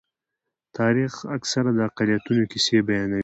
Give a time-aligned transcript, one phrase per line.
[0.77, 3.19] تاریخ اکثره د اقلیتونو کیسې بیانوي.